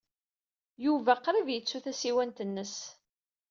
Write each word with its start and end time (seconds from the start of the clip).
Yuba 0.85 1.13
qrib 1.23 1.47
yettu 1.51 1.79
tasiwant-nnes. 1.83 2.75